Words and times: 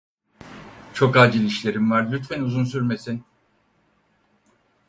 Çok 0.93 1.17
acil 1.17 1.45
işlerim 1.45 1.91
var, 1.91 2.07
lütfen 2.11 2.41
uzun 2.41 2.63
sürmesin. 2.63 3.23